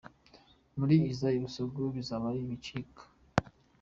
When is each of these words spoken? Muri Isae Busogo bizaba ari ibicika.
Muri 0.77 0.95
Isae 1.11 1.37
Busogo 1.43 1.81
bizaba 1.95 2.25
ari 2.31 2.39
ibicika. 2.45 3.01